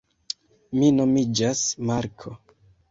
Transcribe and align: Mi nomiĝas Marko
Mi 0.79 0.89
nomiĝas 1.01 1.65
Marko 1.93 2.39